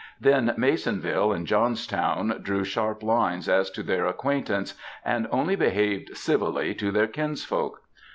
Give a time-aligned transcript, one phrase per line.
[0.19, 4.73] Then, Masonville and Johnstown drew sharp lines as to their acquaintance,
[5.05, 7.83] and only behaved civilly to their kins folk.